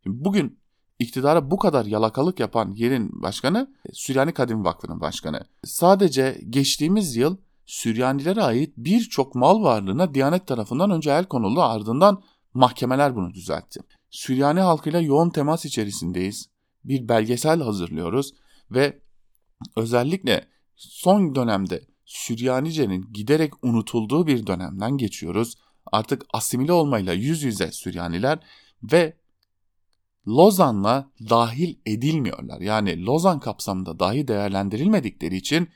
[0.06, 0.60] Bugün
[0.98, 5.40] iktidara bu kadar yalakalık yapan yerin başkanı Süryani Kadim Vakfı'nın başkanı.
[5.64, 7.36] Sadece geçtiğimiz yıl
[7.66, 12.22] Süryanilere ait birçok mal varlığına Diyanet tarafından önce el konuldu ardından
[12.54, 13.80] mahkemeler bunu düzeltti.
[14.10, 16.50] Süryani halkıyla yoğun temas içerisindeyiz.
[16.84, 18.34] Bir belgesel hazırlıyoruz
[18.70, 19.02] ve
[19.76, 25.54] özellikle son dönemde Süryanice'nin giderek unutulduğu bir dönemden geçiyoruz.
[25.92, 28.38] Artık asimile olmayla yüz yüze Süryaniler
[28.82, 29.16] ve
[30.28, 32.60] Lozan'la dahil edilmiyorlar.
[32.60, 35.68] Yani Lozan kapsamında dahi değerlendirilmedikleri için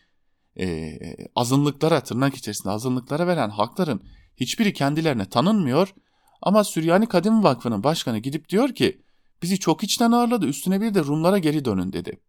[0.58, 0.98] e,
[1.36, 4.02] azınlıklara tırnak içerisinde azınlıklara veren hakların
[4.36, 5.94] hiçbiri kendilerine tanınmıyor.
[6.42, 9.02] Ama Süryani Kadim Vakfı'nın başkanı gidip diyor ki
[9.42, 12.20] bizi çok içten ağırladı üstüne bir de Rumlara geri dönün dedi.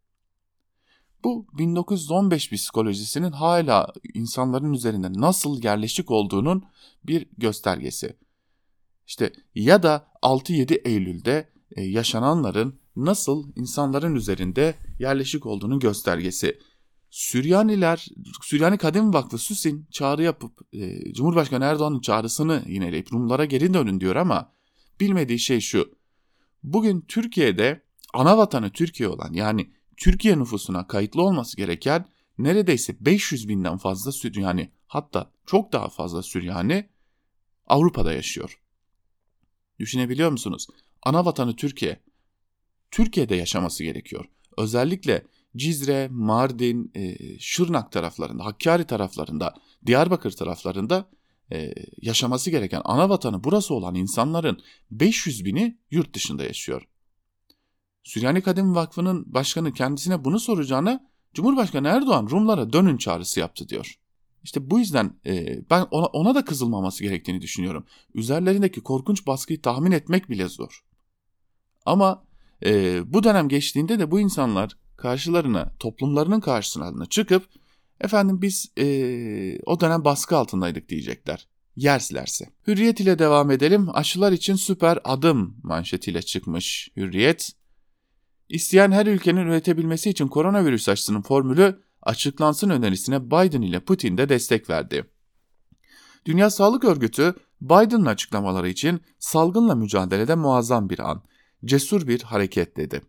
[1.26, 6.64] Bu 1915 psikolojisinin hala insanların üzerinde nasıl yerleşik olduğunun
[7.04, 8.16] bir göstergesi.
[9.08, 16.60] İşte ya da 6-7 Eylül'de e, yaşananların nasıl insanların üzerinde yerleşik olduğunun göstergesi.
[17.10, 18.08] Süryaniler,
[18.44, 24.16] Süryani Kadim Vakfı SÜSİN çağrı yapıp e, Cumhurbaşkanı Erdoğan'ın çağrısını yineleyip Rumlara geri dönün diyor
[24.16, 24.52] ama
[25.00, 25.98] bilmediği şey şu.
[26.64, 27.82] Bugün Türkiye'de
[28.14, 32.06] ana vatanı Türkiye olan yani Türkiye nüfusuna kayıtlı olması gereken
[32.38, 36.90] neredeyse 500 binden fazla Süryani hatta çok daha fazla Süryani
[37.68, 38.62] Avrupa'da yaşıyor.
[39.80, 40.68] Düşünebiliyor musunuz?
[41.04, 42.00] Ana vatanı Türkiye.
[42.92, 44.26] Türkiye'de yaşaması gerekiyor.
[44.58, 45.26] Özellikle
[45.58, 49.54] Cizre, Mardin, e, Şırnak taraflarında, Hakkari taraflarında,
[49.86, 51.10] Diyarbakır taraflarında
[51.52, 56.88] e, yaşaması gereken ana vatanı burası olan insanların 500 bini yurt dışında yaşıyor.
[58.06, 63.96] Süryani Kadim Vakfı'nın başkanı kendisine bunu soracağına Cumhurbaşkanı Erdoğan Rumlara dönün çağrısı yaptı diyor.
[64.44, 67.86] İşte bu yüzden e, ben ona, ona da kızılmaması gerektiğini düşünüyorum.
[68.14, 70.84] Üzerlerindeki korkunç baskıyı tahmin etmek bile zor.
[71.86, 72.24] Ama
[72.66, 77.50] e, bu dönem geçtiğinde de bu insanlar karşılarına, toplumlarının karşısına çıkıp
[78.02, 81.48] efendim biz e, o dönem baskı altındaydık diyecekler.
[81.76, 82.50] Yerslerse.
[82.68, 83.90] Hürriyet ile devam edelim.
[83.94, 87.52] Aşılar için süper adım manşetiyle çıkmış Hürriyet.
[88.50, 94.70] İsteyen her ülkenin üretebilmesi için koronavirüs aşısının formülü açıklansın önerisine Biden ile Putin de destek
[94.70, 95.06] verdi.
[96.26, 101.24] Dünya Sağlık Örgütü Biden'ın açıklamaları için salgınla mücadelede muazzam bir an,
[101.66, 103.02] cesur bir hareket dedi.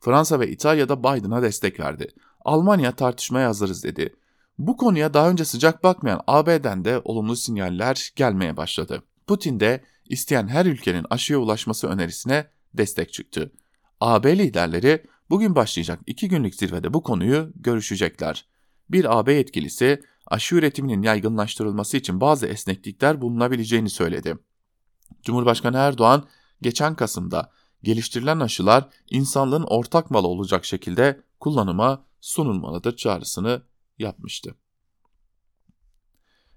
[0.00, 2.08] Fransa ve İtalya da Biden'a destek verdi.
[2.44, 4.16] Almanya tartışmaya hazırız dedi.
[4.58, 9.02] Bu konuya daha önce sıcak bakmayan AB'den de olumlu sinyaller gelmeye başladı.
[9.26, 13.52] Putin de isteyen her ülkenin aşıya ulaşması önerisine destek çıktı.
[14.00, 18.46] AB liderleri bugün başlayacak iki günlük zirvede bu konuyu görüşecekler.
[18.90, 24.38] Bir AB yetkilisi aşı üretiminin yaygınlaştırılması için bazı esneklikler bulunabileceğini söyledi.
[25.22, 26.28] Cumhurbaşkanı Erdoğan
[26.62, 33.62] geçen Kasım'da geliştirilen aşılar insanlığın ortak malı olacak şekilde kullanıma sunulmalıdır çağrısını
[33.98, 34.54] yapmıştı.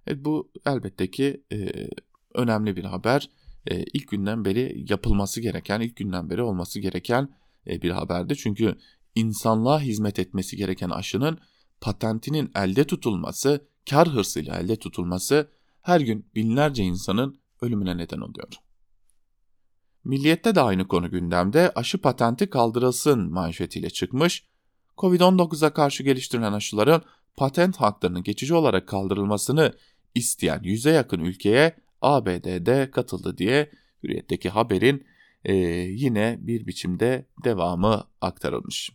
[0.07, 1.89] Evet, bu elbette ki e,
[2.33, 3.29] önemli bir haber.
[3.67, 7.29] E, ilk günden beri yapılması gereken, ilk günden beri olması gereken
[7.67, 8.35] e, bir haberdi.
[8.35, 8.77] Çünkü
[9.15, 11.39] insanlığa hizmet etmesi gereken aşının
[11.81, 15.49] patentinin elde tutulması, kar hırsıyla elde tutulması
[15.81, 18.53] her gün binlerce insanın ölümüne neden oluyor.
[20.03, 24.45] Milliyette de aynı konu gündemde aşı patenti kaldırılsın manşetiyle çıkmış.
[24.97, 27.01] Covid-19'a karşı geliştirilen aşıların
[27.35, 29.73] patent haklarının geçici olarak kaldırılmasını
[30.15, 33.71] isteyen yüze yakın ülkeye ABD'de katıldı diye
[34.03, 35.05] Hürriyet'teki haberin
[35.45, 38.91] e, yine bir biçimde devamı aktarılmış.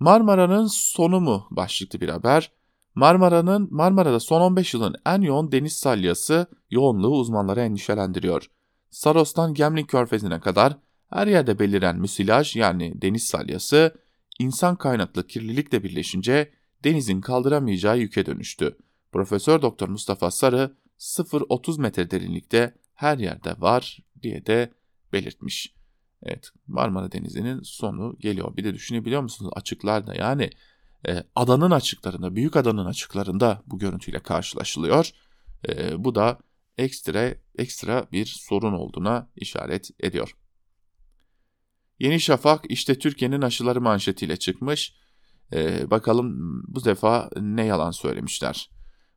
[0.00, 2.52] Marmara'nın sonu mu başlıklı bir haber.
[2.94, 8.50] Marmara'nın Marmara'da son 15 yılın en yoğun deniz salyası yoğunluğu uzmanları endişelendiriyor.
[8.90, 10.76] Saros'tan Gemlik Körfezi'ne kadar
[11.10, 13.94] her yerde beliren müsilaj yani deniz salyası
[14.38, 16.50] insan kaynaklı kirlilikle birleşince
[16.84, 18.76] denizin kaldıramayacağı yüke dönüştü.
[19.12, 24.72] Profesör Doktor Mustafa Sarı 0-30 metre derinlikte her yerde var diye de
[25.12, 25.74] belirtmiş.
[26.22, 28.56] Evet Marmara Denizi'nin sonu geliyor.
[28.56, 30.50] Bir de düşünebiliyor musunuz açıklarda yani
[31.08, 35.10] e, adanın açıklarında, büyük adanın açıklarında bu görüntüyle karşılaşılıyor.
[35.68, 36.38] E, bu da
[36.78, 40.36] ekstra ekstra bir sorun olduğuna işaret ediyor.
[41.98, 44.94] Yeni Şafak işte Türkiye'nin aşıları manşetiyle çıkmış.
[45.52, 46.34] Ee, bakalım
[46.68, 48.70] bu defa ne yalan söylemişler.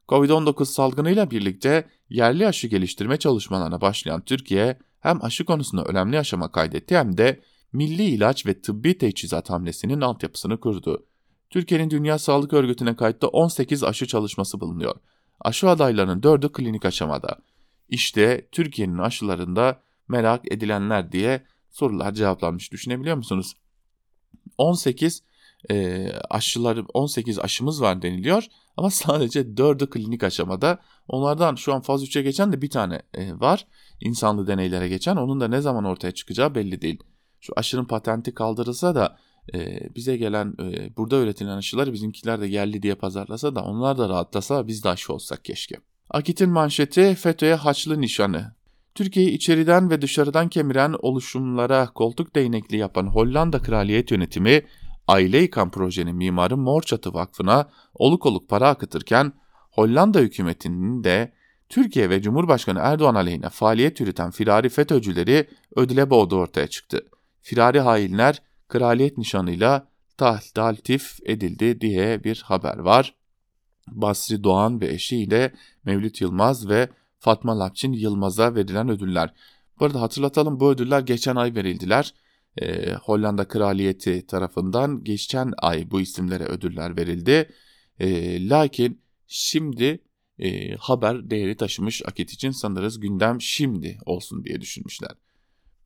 [0.09, 6.97] Covid-19 salgınıyla birlikte yerli aşı geliştirme çalışmalarına başlayan Türkiye hem aşı konusunda önemli aşama kaydetti
[6.97, 7.41] hem de
[7.73, 11.05] milli ilaç ve tıbbi teçhizat hamlesinin altyapısını kurdu.
[11.49, 14.95] Türkiye'nin Dünya Sağlık Örgütü'ne kayıtta 18 aşı çalışması bulunuyor.
[15.39, 17.37] Aşı adaylarının 4'ü klinik aşamada.
[17.89, 22.71] İşte Türkiye'nin aşılarında merak edilenler diye sorular cevaplanmış.
[22.71, 23.53] Düşünebiliyor musunuz?
[24.57, 25.23] 18
[25.69, 28.45] e, aşıları 18 aşımız var deniliyor
[28.77, 30.79] Ama sadece dördü klinik aşamada.
[31.07, 33.67] Onlardan şu an faz 3'e geçen de bir tane e, var.
[34.01, 35.15] İnsanlı deneylere geçen.
[35.15, 37.03] Onun da ne zaman ortaya çıkacağı belli değil.
[37.39, 39.17] Şu aşının patenti kaldırılsa da
[39.53, 44.09] e, bize gelen e, burada üretilen aşıları bizimkiler de geldi diye pazarlasa da onlar da
[44.09, 45.75] rahatlasa biz de aşı olsak keşke.
[46.09, 48.53] Akit'in manşeti FETÖ'ye haçlı nişanı.
[48.95, 54.65] Türkiye'yi içeriden ve dışarıdan kemiren oluşumlara koltuk değnekli yapan Hollanda kraliyet yönetimi
[55.11, 59.33] aile yıkan projenin mimarı Morçatı Vakfı'na oluk oluk para akıtırken
[59.71, 61.33] Hollanda hükümetinin de
[61.69, 67.05] Türkiye ve Cumhurbaşkanı Erdoğan aleyhine faaliyet yürüten firari FETÖ'cüleri ödüle boğdu ortaya çıktı.
[67.41, 69.87] Firari hainler kraliyet nişanıyla
[70.53, 73.15] taltif edildi diye bir haber var.
[73.87, 75.53] Basri Doğan ve eşiyle
[75.85, 79.33] Mevlüt Yılmaz ve Fatma Lapçin Yılmaz'a verilen ödüller.
[79.79, 82.13] Bu arada hatırlatalım bu ödüller geçen ay verildiler.
[82.57, 87.49] Ee, Hollanda Kraliyeti tarafından geçen ay bu isimlere ödüller verildi.
[87.99, 90.03] Ee, lakin şimdi
[90.39, 95.11] e, haber değeri taşımış Akit için sanırız gündem şimdi olsun diye düşünmüşler.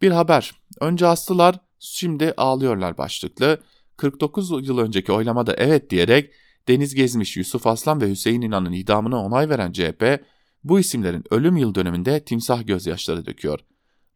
[0.02, 0.52] Bir haber.
[0.82, 3.62] Önce astılar şimdi ağlıyorlar başlıklı.
[3.98, 6.32] 49 yıl önceki oylamada evet diyerek
[6.68, 10.24] Deniz Gezmiş, Yusuf Aslan ve Hüseyin İnan'ın idamına onay veren CHP,
[10.64, 13.60] bu isimlerin ölüm yıl dönümünde timsah gözyaşları döküyor.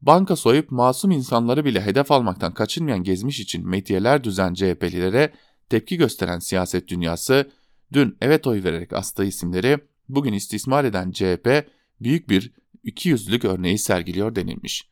[0.01, 5.33] Banka soyup masum insanları bile hedef almaktan kaçınmayan Gezmiş için metiyeler düzen CHP'lilere
[5.69, 7.51] tepki gösteren siyaset dünyası,
[7.93, 9.77] dün evet oy vererek astığı isimleri
[10.09, 11.67] bugün istismar eden CHP
[12.01, 14.89] büyük bir ikiyüzlülük örneği sergiliyor denilmiş.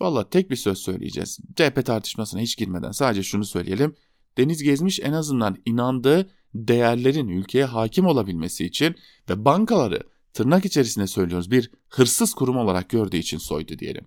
[0.00, 1.38] Valla tek bir söz söyleyeceğiz.
[1.56, 3.94] CHP tartışmasına hiç girmeden sadece şunu söyleyelim.
[4.38, 8.96] Deniz Gezmiş en azından inandığı değerlerin ülkeye hakim olabilmesi için
[9.30, 10.00] ve bankaları
[10.36, 14.06] tırnak içerisinde söylüyoruz bir hırsız kurum olarak gördüğü için soydu diyelim.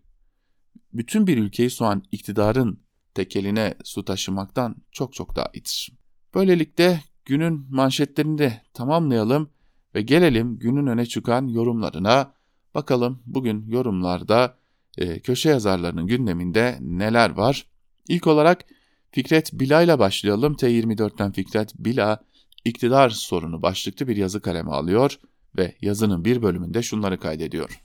[0.93, 2.79] Bütün bir ülkeyi soğan iktidarın
[3.13, 5.91] tekeline su taşımaktan çok çok daha iyidir.
[6.35, 9.49] Böylelikle günün manşetlerini de tamamlayalım
[9.95, 12.33] ve gelelim günün öne çıkan yorumlarına.
[12.75, 14.57] Bakalım bugün yorumlarda
[14.97, 17.65] e, köşe yazarlarının gündeminde neler var?
[18.07, 18.65] İlk olarak
[19.11, 20.53] Fikret Bila ile başlayalım.
[20.53, 22.23] T24'ten Fikret Bila
[22.65, 25.19] iktidar sorunu başlıklı bir yazı kaleme alıyor
[25.57, 27.79] ve yazının bir bölümünde şunları kaydediyor.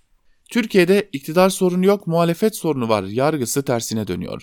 [0.51, 4.43] Türkiye'de iktidar sorunu yok, muhalefet sorunu var yargısı tersine dönüyor.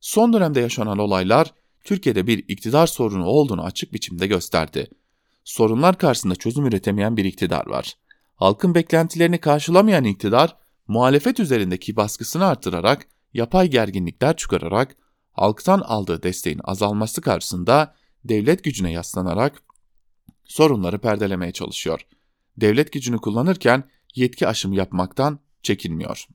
[0.00, 1.54] Son dönemde yaşanan olaylar
[1.84, 4.86] Türkiye'de bir iktidar sorunu olduğunu açık biçimde gösterdi.
[5.44, 7.94] Sorunlar karşısında çözüm üretemeyen bir iktidar var.
[8.36, 10.56] Halkın beklentilerini karşılamayan iktidar,
[10.88, 14.96] muhalefet üzerindeki baskısını artırarak, yapay gerginlikler çıkararak,
[15.32, 19.62] halktan aldığı desteğin azalması karşısında devlet gücüne yaslanarak
[20.44, 22.06] sorunları perdelemeye çalışıyor.
[22.56, 23.84] Devlet gücünü kullanırken
[24.14, 26.26] yetki aşımı yapmaktan çekinmiyor.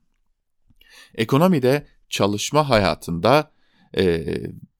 [1.14, 3.52] Ekonomide, çalışma hayatında
[3.96, 4.24] e,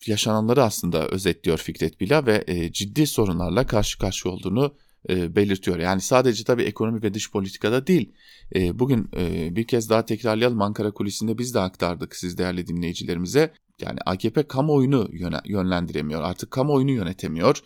[0.06, 4.74] yaşananları aslında özetliyor Fikret Bila ve e, ciddi sorunlarla karşı karşıya olduğunu
[5.08, 5.78] e, belirtiyor.
[5.78, 8.12] Yani sadece tabii ekonomi ve dış politikada değil.
[8.54, 13.52] E, bugün e, bir kez daha tekrarlayalım Ankara kulisinde biz de aktardık siz değerli dinleyicilerimize.
[13.80, 15.08] Yani AKP kamuoyunu
[15.44, 17.62] yönlendiremiyor artık kamuoyunu yönetemiyor.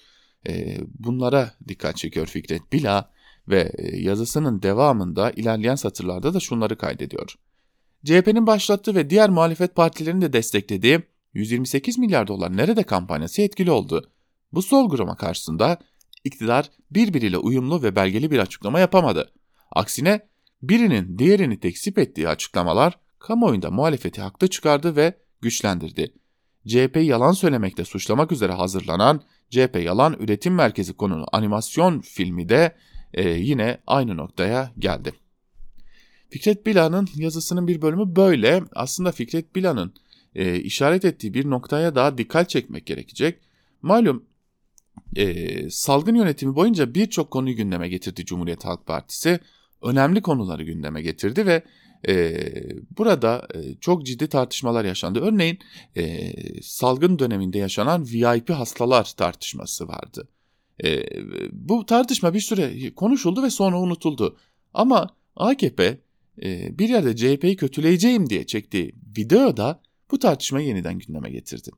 [0.48, 3.11] E, bunlara dikkat çekiyor Fikret Bila
[3.48, 7.35] ve e, yazısının devamında ilerleyen satırlarda da şunları kaydediyor.
[8.05, 11.00] CHP'nin başlattığı ve diğer muhalefet partilerinin de desteklediği
[11.35, 14.11] 128 milyar dolar nerede kampanyası etkili oldu.
[14.52, 15.78] Bu solgurama karşısında
[16.24, 19.33] iktidar birbiriyle uyumlu ve belgeli bir açıklama yapamadı.
[19.70, 20.20] Aksine
[20.62, 26.12] birinin diğerini tekzip ettiği açıklamalar kamuoyunda muhalefeti haklı çıkardı ve güçlendirdi.
[26.66, 32.76] CHP yalan söylemekle suçlamak üzere hazırlanan CHP Yalan Üretim Merkezi konulu animasyon filmi de
[33.14, 35.12] e, yine aynı noktaya geldi.
[36.31, 38.62] Fikret Bila'nın yazısının bir bölümü böyle.
[38.72, 39.94] Aslında Fikret Bila'nın
[40.35, 43.38] e, işaret ettiği bir noktaya daha dikkat çekmek gerekecek.
[43.83, 44.25] Malum
[45.16, 49.40] e, salgın yönetimi boyunca birçok konuyu gündeme getirdi Cumhuriyet Halk Partisi.
[49.83, 51.62] Önemli konuları gündeme getirdi ve
[52.09, 52.37] e,
[52.98, 55.20] burada e, çok ciddi tartışmalar yaşandı.
[55.20, 55.59] Örneğin
[55.96, 60.29] e, salgın döneminde yaşanan VIP hastalar tartışması vardı.
[60.83, 61.05] E,
[61.53, 64.37] bu tartışma bir süre konuşuldu ve sonra unutuldu.
[64.75, 66.01] Ama AKP
[66.42, 71.71] e, bir yerde CHP'yi kötüleyeceğim diye çektiği videoda bu tartışmayı yeniden gündeme getirdi.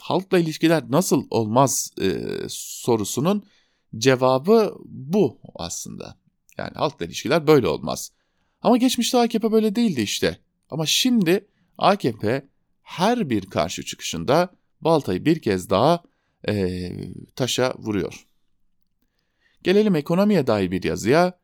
[0.00, 3.44] Halkla ilişkiler nasıl olmaz e, sorusunun
[3.98, 6.16] cevabı bu aslında.
[6.58, 8.12] Yani halkla ilişkiler böyle olmaz.
[8.62, 10.38] Ama geçmişte AKP böyle değildi işte.
[10.70, 12.48] Ama şimdi AKP
[12.82, 14.48] her bir karşı çıkışında
[14.80, 16.02] baltayı bir kez daha
[16.48, 16.90] e,
[17.36, 18.26] taşa vuruyor.
[19.62, 21.40] Gelelim ekonomiye dair bir yazıya.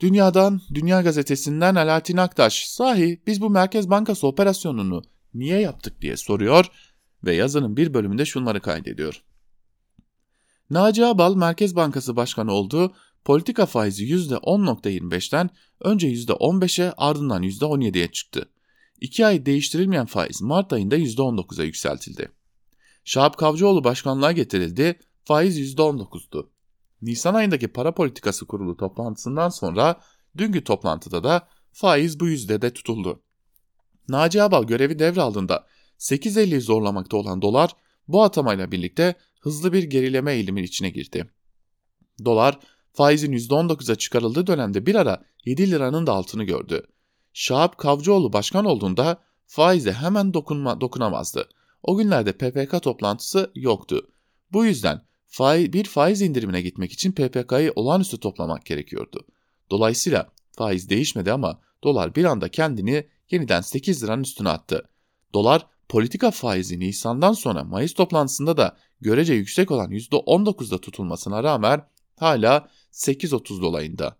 [0.00, 5.02] Dünyadan, Dünya Gazetesi'nden Alaaddin Aktaş, sahi biz bu Merkez Bankası operasyonunu
[5.34, 6.66] niye yaptık diye soruyor
[7.24, 9.22] ve yazının bir bölümünde şunları kaydediyor.
[10.70, 12.94] Naci Abal Merkez Bankası Başkanı oldu.
[13.24, 18.48] Politika faizi %10.25'ten önce %15'e ardından %17'ye çıktı.
[19.00, 22.28] 2 ay değiştirilmeyen faiz Mart ayında %19'a yükseltildi.
[23.04, 24.98] Şahap Kavcıoğlu başkanlığa getirildi.
[25.24, 26.50] Faiz %19'du.
[27.02, 30.00] Nisan ayındaki para politikası kurulu toplantısından sonra
[30.36, 33.22] dünkü toplantıda da faiz bu yüzdede tutuldu.
[34.08, 35.66] Naci Abal görevi devraldığında
[35.98, 37.70] 8.50'yi zorlamakta olan dolar
[38.08, 41.30] bu atamayla birlikte hızlı bir gerileme eğilimin içine girdi.
[42.24, 42.58] Dolar
[42.92, 46.86] faizin %19'a çıkarıldığı dönemde bir ara 7 liranın da altını gördü.
[47.32, 51.48] Şahap Kavcıoğlu başkan olduğunda faize hemen dokunma, dokunamazdı.
[51.82, 54.10] O günlerde PPK toplantısı yoktu.
[54.52, 55.02] Bu yüzden
[55.72, 59.26] bir faiz indirimine gitmek için PPK'yı olağanüstü toplamak gerekiyordu.
[59.70, 64.88] Dolayısıyla faiz değişmedi ama dolar bir anda kendini yeniden 8 liranın üstüne attı.
[65.34, 72.68] Dolar politika faizi Nisan'dan sonra Mayıs toplantısında da görece yüksek olan %19'da tutulmasına rağmen hala
[72.92, 74.16] 8.30 dolayında.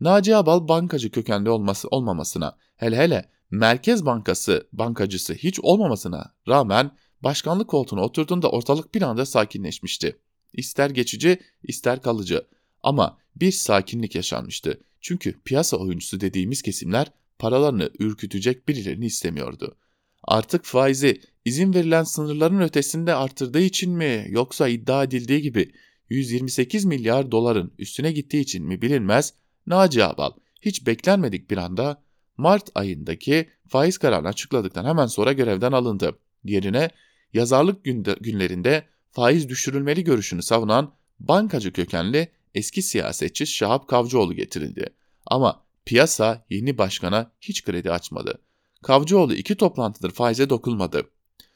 [0.00, 6.90] Naci Abal bankacı kökenli olması olmamasına, hele hele Merkez Bankası bankacısı hiç olmamasına rağmen
[7.24, 10.16] başkanlık koltuğuna oturduğunda ortalık bir anda sakinleşmişti.
[10.52, 12.46] İster geçici, ister kalıcı.
[12.82, 14.80] Ama bir sakinlik yaşanmıştı.
[15.00, 19.76] Çünkü piyasa oyuncusu dediğimiz kesimler paralarını ürkütecek birilerini istemiyordu.
[20.24, 25.72] Artık faizi izin verilen sınırların ötesinde artırdığı için mi yoksa iddia edildiği gibi
[26.10, 29.34] 128 milyar doların üstüne gittiği için mi bilinmez
[29.66, 32.02] Naci Abal hiç beklenmedik bir anda
[32.36, 36.18] Mart ayındaki faiz kararını açıkladıktan hemen sonra görevden alındı.
[36.44, 36.90] Yerine
[37.34, 37.84] yazarlık
[38.20, 44.86] günlerinde faiz düşürülmeli görüşünü savunan bankacı kökenli eski siyasetçi Şahap Kavcıoğlu getirildi.
[45.26, 48.38] Ama piyasa yeni başkana hiç kredi açmadı.
[48.82, 51.10] Kavcıoğlu iki toplantıdır faize dokunmadı.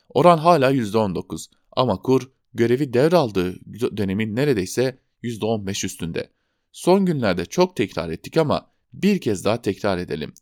[0.08, 3.54] Oran hala %19 ama kur görevi devraldığı
[3.96, 6.30] dönemin neredeyse %15 üstünde.
[6.72, 10.32] Son günlerde çok tekrar ettik ama bir kez daha tekrar edelim.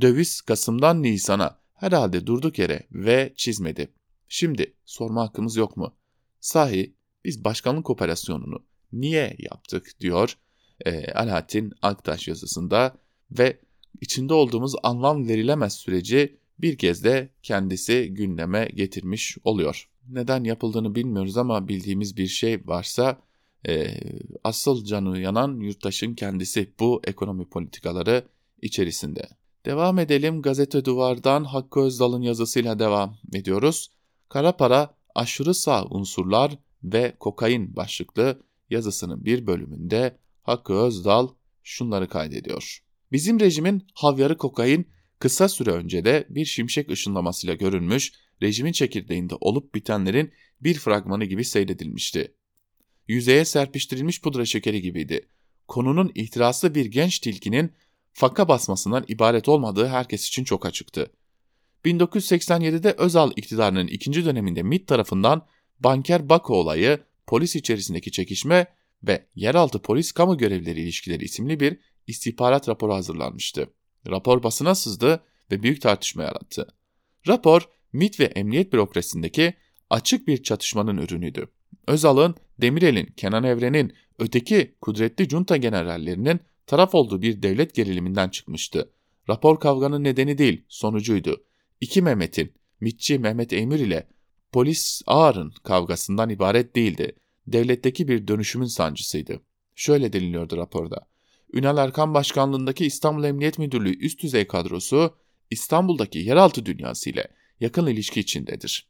[0.00, 3.88] Döviz Kasım'dan Nisan'a herhalde durduk yere ve çizmedi.
[4.28, 5.94] Şimdi sorma hakkımız yok mu?
[6.40, 10.38] Sahi biz başkanlık operasyonunu niye yaptık diyor
[10.86, 12.96] e, Alaaddin Aktaş yazısında
[13.30, 13.58] ve
[14.00, 19.88] içinde olduğumuz anlam verilemez süreci bir kez de kendisi gündeme getirmiş oluyor.
[20.08, 23.18] Neden yapıldığını bilmiyoruz ama bildiğimiz bir şey varsa
[23.68, 24.00] e,
[24.44, 28.24] asıl canı yanan yurttaşın kendisi bu ekonomi politikaları
[28.62, 29.28] içerisinde.
[29.66, 33.90] Devam edelim gazete duvardan Hakkı Özdal'ın yazısıyla devam ediyoruz.
[34.28, 41.28] Kara para aşırı sağ unsurlar ve kokain başlıklı yazısının bir bölümünde Hakkı Özdal
[41.62, 42.78] şunları kaydediyor.
[43.12, 49.74] Bizim rejimin havyarı kokain kısa süre önce de bir şimşek ışınlamasıyla görünmüş, rejimin çekirdeğinde olup
[49.74, 52.34] bitenlerin bir fragmanı gibi seyredilmişti.
[53.08, 55.28] Yüzeye serpiştirilmiş pudra şekeri gibiydi.
[55.68, 57.72] Konunun ihtiraslı bir genç tilkinin
[58.12, 61.10] faka basmasından ibaret olmadığı herkes için çok açıktı.
[61.84, 65.46] 1987'de Özal iktidarının ikinci döneminde MİT tarafından
[65.80, 68.66] Banker Bako olayı, polis içerisindeki çekişme
[69.02, 73.70] ve yeraltı polis kamu görevlileri ilişkileri isimli bir istihbarat raporu hazırlanmıştı.
[74.10, 76.66] Rapor basına sızdı ve büyük tartışma yarattı.
[77.28, 79.54] Rapor, MİT ve emniyet bürokrasisindeki
[79.90, 81.48] açık bir çatışmanın ürünüydü.
[81.86, 88.90] Özal'ın, Demirel'in, Kenan Evren'in, öteki kudretli junta generallerinin taraf olduğu bir devlet geriliminden çıkmıştı.
[89.28, 91.44] Rapor kavganın nedeni değil, sonucuydu.
[91.84, 94.08] İki Mehmet'in, MİTçi Mehmet Emir ile
[94.52, 97.16] polis Ağar'ın kavgasından ibaret değildi.
[97.46, 99.40] Devletteki bir dönüşümün sancısıydı.
[99.74, 101.08] Şöyle deniliyordu raporda.
[101.52, 105.16] Ünal Erkan başkanlığındaki İstanbul Emniyet Müdürlüğü üst düzey kadrosu
[105.50, 107.28] İstanbul'daki yeraltı dünyası ile
[107.60, 108.88] yakın ilişki içindedir.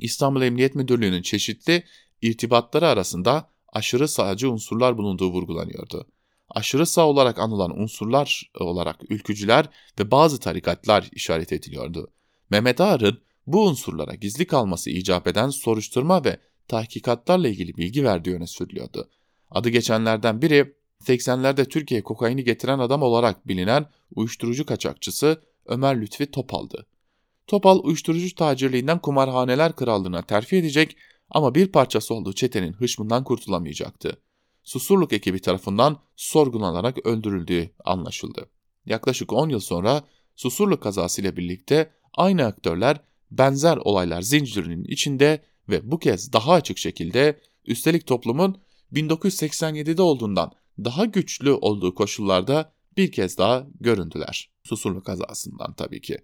[0.00, 1.84] İstanbul Emniyet Müdürlüğü'nün çeşitli
[2.22, 6.06] irtibatları arasında aşırı sağcı unsurlar bulunduğu vurgulanıyordu.
[6.50, 12.10] Aşırı sağ olarak anılan unsurlar olarak ülkücüler ve bazı tarikatlar işaret ediliyordu.
[12.50, 16.38] Mehmet Ağar'ın bu unsurlara gizli kalması icap eden soruşturma ve
[16.68, 19.10] tahkikatlarla ilgili bilgi verdiği öne sürülüyordu.
[19.50, 20.74] Adı geçenlerden biri
[21.04, 26.86] 80'lerde Türkiye kokaini getiren adam olarak bilinen uyuşturucu kaçakçısı Ömer Lütfi Topal'dı.
[27.46, 30.96] Topal uyuşturucu tacirliğinden kumarhaneler krallığına terfi edecek
[31.30, 34.18] ama bir parçası olduğu çetenin hışmından kurtulamayacaktı.
[34.64, 38.50] Susurluk ekibi tarafından sorgulanarak öldürüldüğü anlaşıldı.
[38.86, 40.04] Yaklaşık 10 yıl sonra
[40.36, 43.00] Susurluk kazasıyla birlikte aynı aktörler
[43.30, 48.58] benzer olaylar zincirinin içinde ve bu kez daha açık şekilde üstelik toplumun
[48.92, 54.50] 1987'de olduğundan daha güçlü olduğu koşullarda bir kez daha göründüler.
[54.62, 56.18] Susurluk kazasından tabii ki.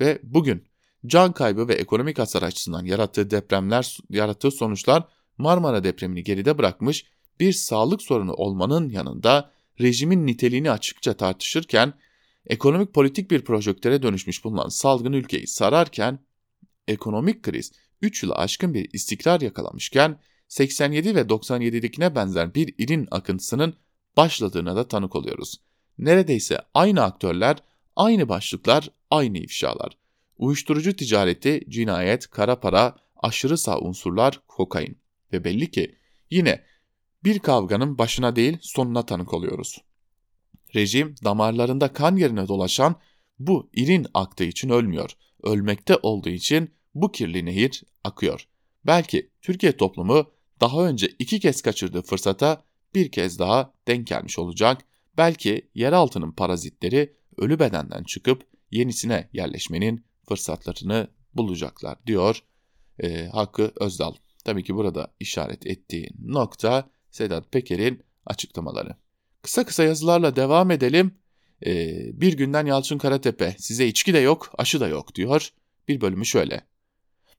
[0.00, 0.64] Ve bugün
[1.06, 5.08] can kaybı ve ekonomik hasar açısından yarattığı depremler, yarattığı sonuçlar
[5.38, 7.04] Marmara depremini geride bırakmış
[7.40, 11.94] bir sağlık sorunu olmanın yanında rejimin niteliğini açıkça tartışırken
[12.46, 16.18] ekonomik politik bir projektöre dönüşmüş bulunan salgın ülkeyi sararken
[16.88, 17.72] ekonomik kriz
[18.02, 23.74] 3 yılı aşkın bir istikrar yakalamışken 87 ve 97'dekine benzer bir irin akıntısının
[24.16, 25.60] başladığına da tanık oluyoruz.
[25.98, 27.56] Neredeyse aynı aktörler,
[27.96, 29.96] aynı başlıklar, aynı ifşalar.
[30.38, 34.98] Uyuşturucu ticareti, cinayet, kara para, aşırı sağ unsurlar, kokain.
[35.32, 35.94] Ve belli ki
[36.30, 36.64] yine
[37.24, 39.78] bir kavganın başına değil sonuna tanık oluyoruz.
[40.74, 42.96] Rejim damarlarında kan yerine dolaşan
[43.38, 45.10] bu irin aktığı için ölmüyor.
[45.42, 48.48] Ölmekte olduğu için bu kirli nehir akıyor.
[48.86, 52.64] Belki Türkiye toplumu daha önce iki kez kaçırdığı fırsata
[52.94, 54.84] bir kez daha denk gelmiş olacak.
[55.16, 62.42] Belki yeraltının parazitleri ölü bedenden çıkıp yenisine yerleşmenin fırsatlarını bulacaklar diyor
[62.98, 64.14] e, Hakkı Özdal.
[64.44, 68.96] Tabii ki burada işaret ettiği nokta Sedat Peker'in açıklamaları.
[69.42, 71.14] Kısa kısa yazılarla devam edelim.
[71.66, 75.52] Ee, bir günden Yalçın Karatepe size içki de yok aşı da yok diyor.
[75.88, 76.66] Bir bölümü şöyle.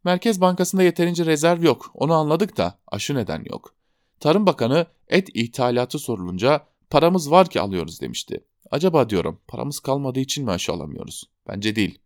[0.04, 3.76] Merkez Bankası'nda yeterince rezerv yok onu anladık da aşı neden yok?
[4.20, 8.44] Tarım Bakanı et ithalatı sorulunca paramız var ki alıyoruz demişti.
[8.72, 11.24] Acaba diyorum paramız kalmadığı için mi aşı alamıyoruz?
[11.48, 12.00] Bence değil.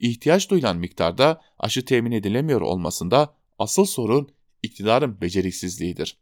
[0.00, 4.28] İhtiyaç duyulan miktarda aşı temin edilemiyor olmasında asıl sorun
[4.62, 6.18] iktidarın beceriksizliğidir.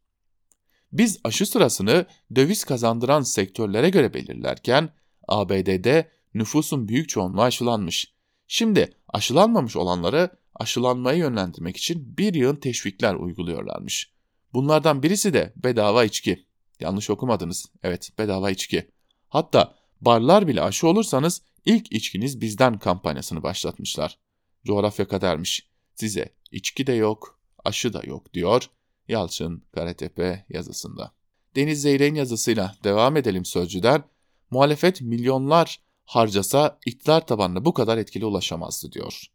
[0.98, 4.88] Biz aşı sırasını döviz kazandıran sektörlere göre belirlerken
[5.28, 8.14] ABD'de nüfusun büyük çoğunluğu aşılanmış.
[8.48, 14.12] Şimdi aşılanmamış olanları aşılanmaya yönlendirmek için bir yığın teşvikler uyguluyorlarmış.
[14.52, 16.46] Bunlardan birisi de bedava içki.
[16.80, 17.66] Yanlış okumadınız.
[17.82, 18.90] Evet bedava içki.
[19.28, 24.18] Hatta barlar bile aşı olursanız ilk içkiniz bizden kampanyasını başlatmışlar.
[24.64, 25.68] Coğrafya kadermiş.
[25.94, 28.70] Size içki de yok, aşı da yok diyor
[29.08, 31.12] Yalçın Karatepe yazısında.
[31.56, 34.04] Deniz Zeyrek'in yazısıyla devam edelim sözcüden.
[34.50, 39.26] Muhalefet milyonlar harcasa iktidar tabanına bu kadar etkili ulaşamazdı diyor.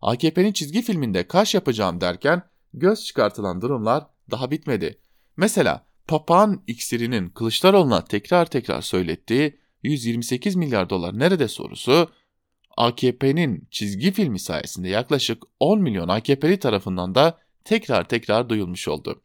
[0.00, 2.42] AKP'nin çizgi filminde kaş yapacağım derken
[2.74, 4.98] göz çıkartılan durumlar daha bitmedi.
[5.36, 12.10] Mesela papağan iksirinin Kılıçdaroğlu'na tekrar tekrar söylettiği 128 milyar dolar nerede sorusu
[12.76, 19.22] AKP'nin çizgi filmi sayesinde yaklaşık 10 milyon AKP'li tarafından da tekrar tekrar duyulmuş oldu.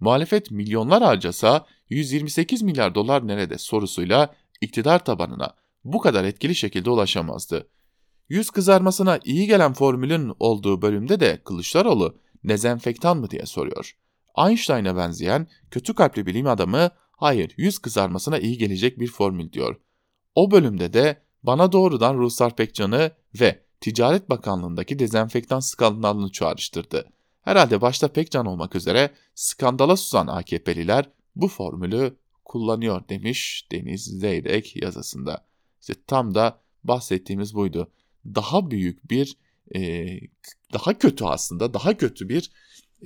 [0.00, 5.54] Muhalefet milyonlar harcasa 128 milyar dolar nerede sorusuyla iktidar tabanına
[5.84, 7.68] bu kadar etkili şekilde ulaşamazdı.
[8.28, 13.96] Yüz kızarmasına iyi gelen formülün olduğu bölümde de Kılıçdaroğlu dezenfektan mı diye soruyor.
[14.38, 19.76] Einstein'a benzeyen kötü kalpli bilim adamı hayır yüz kızarmasına iyi gelecek bir formül diyor.
[20.34, 23.10] O bölümde de bana doğrudan Ruslar Pekcan'ı
[23.40, 27.12] ve Ticaret Bakanlığı'ndaki dezenfektan skandalını çağrıştırdı.
[27.44, 35.46] Herhalde başta Pekcan olmak üzere skandala susan AKP'liler bu formülü kullanıyor demiş Deniz Zeyrek yazısında.
[35.80, 37.90] İşte tam da bahsettiğimiz buydu.
[38.24, 39.36] Daha büyük bir,
[39.74, 40.06] e,
[40.72, 42.50] daha kötü aslında, daha kötü bir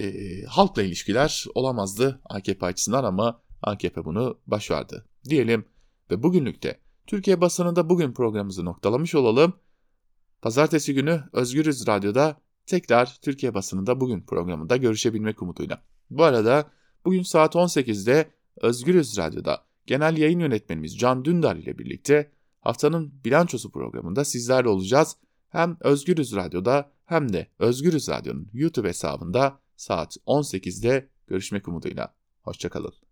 [0.01, 0.13] e,
[0.45, 5.65] halkla ilişkiler olamazdı AKP açısından ama AKP bunu başardı diyelim.
[6.11, 9.53] Ve bugünlükte Türkiye basınında bugün programımızı noktalamış olalım.
[10.43, 15.83] Pazartesi günü Özgürüz Radyo'da tekrar Türkiye basınında bugün programında görüşebilmek umuduyla.
[16.11, 16.71] Bu arada
[17.05, 24.25] bugün saat 18'de Özgürüz Radyo'da genel yayın yönetmenimiz Can Dündar ile birlikte haftanın bilançosu programında
[24.25, 25.17] sizlerle olacağız.
[25.49, 32.15] Hem Özgürüz Radyo'da hem de Özgürüz Radyo'nun YouTube hesabında saat 18'de görüşmek umuduyla.
[32.43, 32.99] Hoşçakalın.